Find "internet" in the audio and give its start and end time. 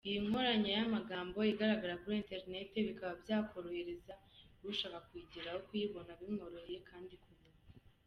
2.23-2.71